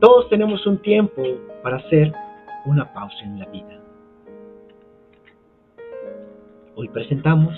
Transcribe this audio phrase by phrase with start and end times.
[0.00, 1.22] Todos tenemos un tiempo
[1.62, 2.12] para hacer
[2.66, 3.80] una pausa en la vida.
[6.74, 7.54] Hoy presentamos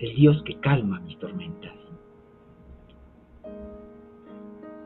[0.00, 1.72] el Dios que calma mis tormentas.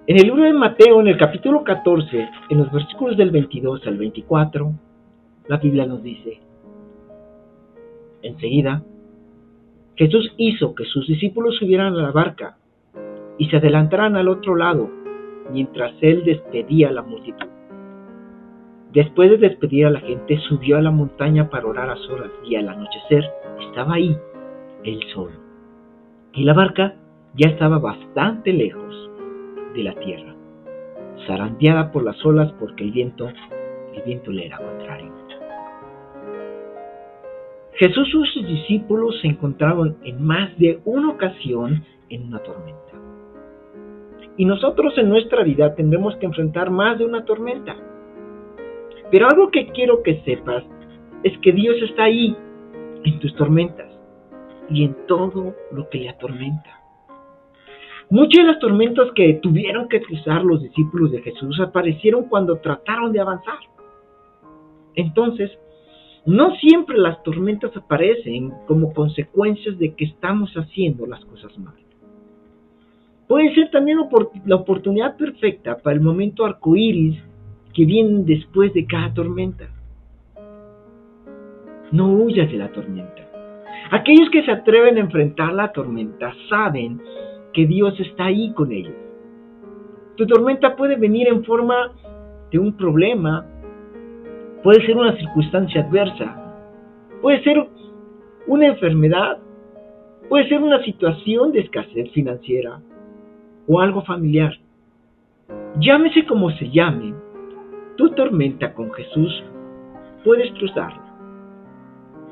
[0.06, 3.96] En el libro de Mateo, en el capítulo 14, en los versículos del 22 al
[3.96, 4.72] 24,
[5.48, 6.40] la Biblia nos dice,
[8.20, 8.82] enseguida,
[9.96, 12.58] Jesús hizo que sus discípulos subieran a la barca
[13.38, 15.01] y se adelantaran al otro lado
[15.50, 17.48] mientras él despedía a la multitud.
[18.92, 22.56] Después de despedir a la gente, subió a la montaña para orar a solas y
[22.56, 23.24] al anochecer
[23.68, 24.16] estaba ahí,
[24.84, 25.32] él solo.
[26.34, 26.94] Y la barca
[27.34, 29.10] ya estaba bastante lejos
[29.74, 30.34] de la tierra,
[31.26, 33.28] zarandeada por las olas porque el viento,
[33.94, 35.12] el viento le era contrario.
[37.82, 43.01] Jesús y sus discípulos se encontraron en más de una ocasión en una tormenta.
[44.36, 47.76] Y nosotros en nuestra vida tendremos que enfrentar más de una tormenta.
[49.10, 50.64] Pero algo que quiero que sepas
[51.22, 52.36] es que Dios está ahí
[53.04, 53.90] en tus tormentas
[54.70, 56.82] y en todo lo que le atormenta.
[58.08, 63.12] Muchas de las tormentas que tuvieron que cruzar los discípulos de Jesús aparecieron cuando trataron
[63.12, 63.58] de avanzar.
[64.94, 65.50] Entonces,
[66.26, 71.74] no siempre las tormentas aparecen como consecuencias de que estamos haciendo las cosas mal.
[73.32, 73.98] Puede ser también
[74.44, 77.18] la oportunidad perfecta para el momento arcoíris
[77.72, 79.70] que viene después de cada tormenta.
[81.92, 83.26] No huyas de la tormenta.
[83.90, 87.00] Aquellos que se atreven a enfrentar la tormenta saben
[87.54, 88.92] que Dios está ahí con ellos.
[90.16, 91.90] Tu tormenta puede venir en forma
[92.50, 93.46] de un problema,
[94.62, 96.54] puede ser una circunstancia adversa,
[97.22, 97.66] puede ser
[98.46, 99.38] una enfermedad,
[100.28, 102.78] puede ser una situación de escasez financiera
[103.66, 104.52] o algo familiar.
[105.78, 107.14] Llámese como se llame,
[107.96, 109.44] tu tormenta con Jesús
[110.24, 111.02] puedes cruzarla.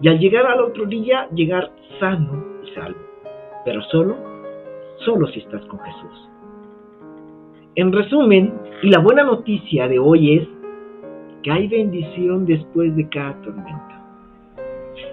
[0.00, 2.98] Y al llegar al otro día, llegar sano y salvo.
[3.64, 4.16] Pero solo,
[5.04, 6.28] solo si estás con Jesús.
[7.74, 10.48] En resumen, y la buena noticia de hoy es
[11.42, 13.90] que hay bendición después de cada tormenta.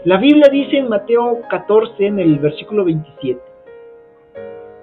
[0.06, 3.40] La Biblia dice en Mateo 14, en el versículo 27,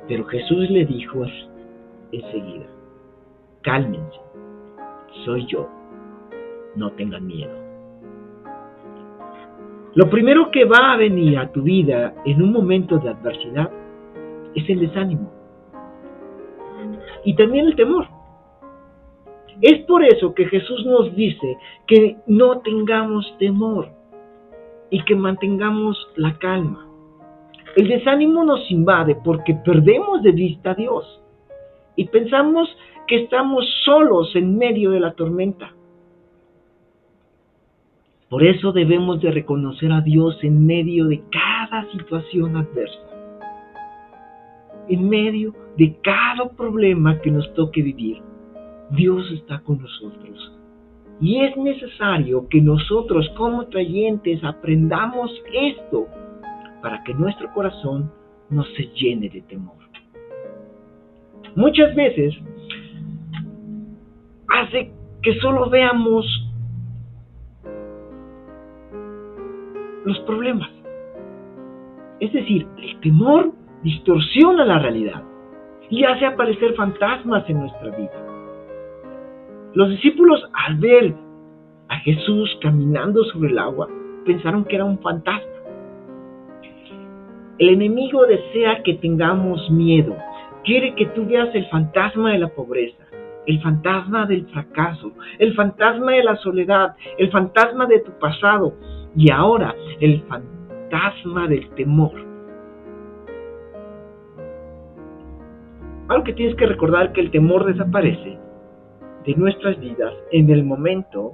[0.08, 1.24] pero Jesús le dijo
[2.12, 2.66] enseguida,
[3.62, 4.20] cálmense,
[5.24, 5.68] soy yo,
[6.76, 7.52] no tengan miedo.
[9.94, 13.70] Lo primero que va a venir a tu vida en un momento de adversidad
[14.54, 15.30] es el desánimo
[17.24, 18.06] y también el temor.
[19.60, 23.88] Es por eso que Jesús nos dice que no tengamos temor
[24.90, 26.83] y que mantengamos la calma.
[27.76, 31.20] El desánimo nos invade porque perdemos de vista a Dios
[31.96, 32.68] y pensamos
[33.08, 35.72] que estamos solos en medio de la tormenta.
[38.28, 42.98] Por eso debemos de reconocer a Dios en medio de cada situación adversa,
[44.88, 48.22] en medio de cada problema que nos toque vivir.
[48.90, 50.52] Dios está con nosotros.
[51.20, 56.08] Y es necesario que nosotros como creyentes aprendamos esto
[56.84, 58.12] para que nuestro corazón
[58.50, 59.74] no se llene de temor.
[61.56, 62.34] Muchas veces
[64.48, 66.26] hace que solo veamos
[70.04, 70.68] los problemas.
[72.20, 73.52] Es decir, el temor
[73.82, 75.22] distorsiona la realidad
[75.88, 78.26] y hace aparecer fantasmas en nuestra vida.
[79.72, 81.14] Los discípulos al ver
[81.88, 83.88] a Jesús caminando sobre el agua
[84.26, 85.53] pensaron que era un fantasma.
[87.58, 90.16] El enemigo desea que tengamos miedo.
[90.64, 93.04] Quiere que tú veas el fantasma de la pobreza,
[93.46, 98.74] el fantasma del fracaso, el fantasma de la soledad, el fantasma de tu pasado
[99.14, 102.12] y ahora el fantasma del temor.
[106.08, 108.38] Algo que tienes que recordar que el temor desaparece
[109.24, 111.32] de nuestras vidas en el momento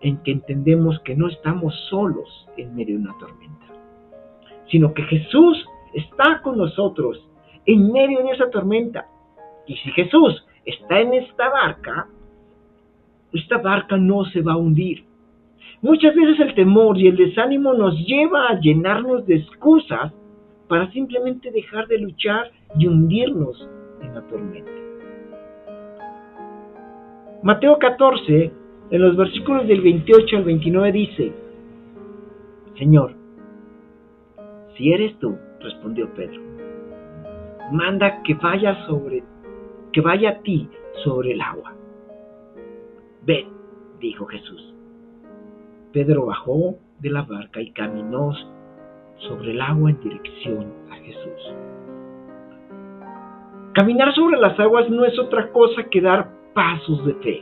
[0.00, 3.66] en que entendemos que no estamos solos en medio de una tormenta,
[4.70, 7.24] sino que Jesús está con nosotros
[7.66, 9.06] en medio de esa tormenta.
[9.66, 12.08] Y si Jesús está en esta barca,
[13.32, 15.04] esta barca no se va a hundir.
[15.80, 20.12] Muchas veces el temor y el desánimo nos lleva a llenarnos de excusas
[20.66, 23.68] para simplemente dejar de luchar y hundirnos
[24.02, 24.70] en la tormenta.
[27.42, 28.52] Mateo 14,
[28.90, 31.32] en los versículos del 28 al 29 dice,
[32.76, 33.17] Señor,
[34.78, 36.40] si eres tú, respondió Pedro,
[37.72, 39.24] manda que vaya sobre,
[39.92, 40.70] que vaya a ti
[41.02, 41.74] sobre el agua.
[43.26, 43.48] Ven,
[43.98, 44.74] dijo Jesús.
[45.92, 48.32] Pedro bajó de la barca y caminó
[49.28, 51.54] sobre el agua en dirección a Jesús.
[53.74, 57.40] Caminar sobre las aguas no es otra cosa que dar pasos de fe.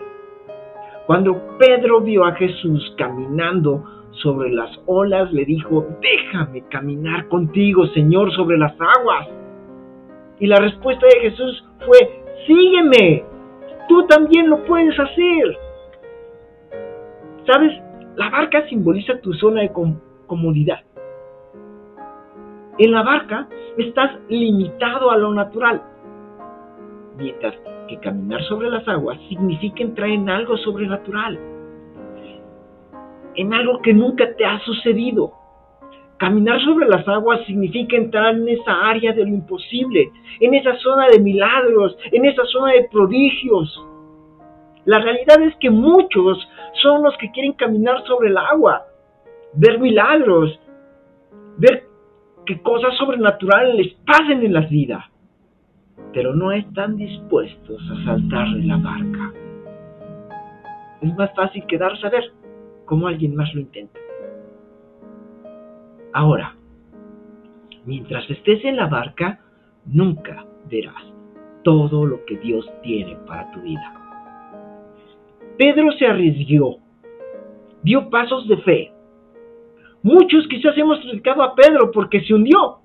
[1.07, 3.85] Cuando Pedro vio a Jesús caminando
[4.23, 9.29] sobre las olas, le dijo, déjame caminar contigo, Señor, sobre las aguas.
[10.39, 13.25] Y la respuesta de Jesús fue, sígueme,
[13.89, 15.59] tú también lo puedes hacer.
[17.47, 17.73] ¿Sabes?
[18.17, 19.73] La barca simboliza tu zona de
[20.27, 20.81] comodidad.
[22.79, 23.49] En la barca
[23.79, 25.83] estás limitado a lo natural,
[27.17, 27.55] mientras
[27.89, 31.39] que caminar sobre las aguas significa entrar en algo sobrenatural,
[33.37, 35.33] en algo que nunca te ha sucedido.
[36.19, 40.11] Caminar sobre las aguas significa entrar en esa área de lo imposible,
[40.41, 43.85] en esa zona de milagros, en esa zona de prodigios.
[44.87, 46.39] La realidad es que muchos
[46.83, 48.87] son los que quieren caminar sobre el agua,
[49.55, 50.59] ver milagros,
[51.59, 51.85] ver
[52.47, 55.05] que cosas sobrenaturales les pasen en las vidas,
[56.15, 59.33] pero no están dispuestos a saltar de la barca.
[61.03, 62.33] Es más fácil quedarse a ver
[62.87, 64.01] cómo alguien más lo intenta.
[66.13, 66.55] Ahora,
[67.85, 69.41] mientras estés en la barca,
[69.85, 71.05] nunca verás
[71.63, 73.93] todo lo que Dios tiene para tu vida.
[75.59, 76.79] Pedro se arriesgó,
[77.83, 78.93] dio pasos de fe.
[80.03, 82.79] Muchos quizás hemos criticado a Pedro porque se hundió.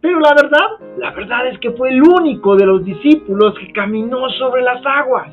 [0.00, 4.28] Pero la verdad, la verdad es que fue el único de los discípulos que caminó
[4.30, 5.32] sobre las aguas.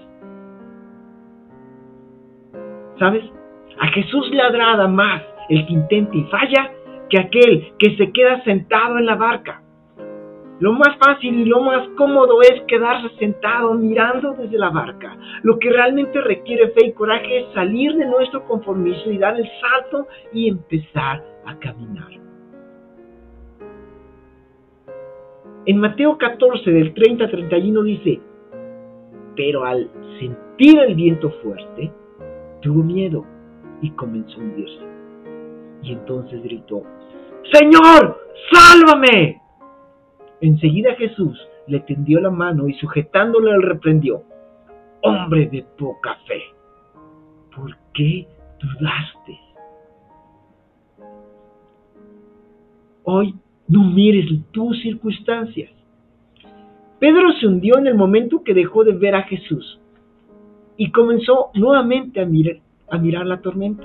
[2.99, 3.23] ¿Sabes?
[3.79, 6.71] A Jesús le agrada más el que intenta y falla
[7.09, 9.61] que aquel que se queda sentado en la barca.
[10.59, 15.17] Lo más fácil y lo más cómodo es quedarse sentado mirando desde la barca.
[15.43, 19.49] Lo que realmente requiere fe y coraje es salir de nuestro conformismo y dar el
[19.61, 22.11] salto y empezar a caminar.
[25.65, 28.19] En Mateo 14 del 30 a 31 dice,
[29.37, 29.89] pero al
[30.19, 31.91] sentir el viento fuerte,
[32.61, 33.38] tuvo miedo
[33.81, 34.79] y comenzó a hundirse.
[35.83, 36.83] Y entonces gritó,
[37.51, 38.19] Señor,
[38.51, 39.41] sálvame.
[40.41, 41.37] Enseguida Jesús
[41.67, 44.23] le tendió la mano y sujetándole le reprendió,
[45.01, 46.41] hombre de poca fe,
[47.55, 48.27] ¿por qué
[48.59, 49.39] dudaste?
[53.03, 53.35] Hoy
[53.67, 55.71] no mires tus circunstancias.
[56.99, 59.79] Pedro se hundió en el momento que dejó de ver a Jesús
[60.75, 62.57] y comenzó nuevamente a mirar,
[62.91, 63.83] a mirar la tormenta.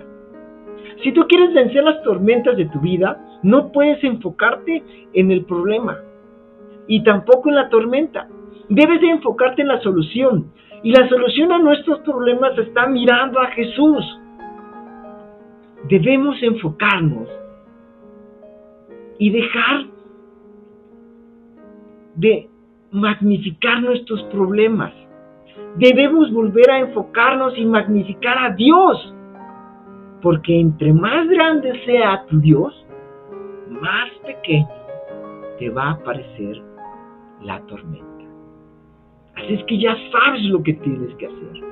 [1.03, 5.99] Si tú quieres vencer las tormentas de tu vida, no puedes enfocarte en el problema,
[6.87, 8.29] y tampoco en la tormenta.
[8.69, 10.53] Debes de enfocarte en la solución.
[10.83, 14.05] Y la solución a nuestros problemas está mirando a Jesús.
[15.89, 17.29] Debemos enfocarnos
[19.19, 19.87] y dejar
[22.17, 22.49] de
[22.91, 24.93] magnificar nuestros problemas.
[25.77, 29.15] Debemos volver a enfocarnos y magnificar a Dios.
[30.23, 32.87] Porque entre más grande sea tu Dios,
[33.69, 34.69] más pequeño
[35.59, 36.63] te va a parecer
[37.43, 38.25] la tormenta.
[39.37, 41.65] Así es que ya sabes lo que tienes que hacer.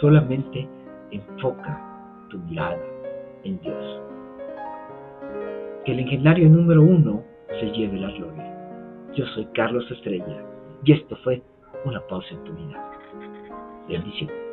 [0.00, 0.68] Solamente
[1.10, 1.80] enfoca
[2.28, 2.78] tu mirada
[3.44, 4.00] en Dios.
[5.84, 7.22] Que el legendario número uno
[7.58, 8.52] se lleve la gloria.
[9.14, 10.44] Yo soy Carlos Estrella
[10.84, 11.42] y esto fue
[11.84, 12.90] una pausa en tu vida.
[13.88, 14.45] Bendición.